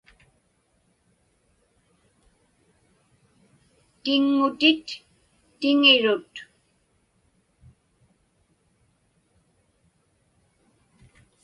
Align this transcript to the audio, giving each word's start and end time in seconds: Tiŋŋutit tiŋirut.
Tiŋŋutit 4.03 4.85
tiŋirut. 5.59 6.33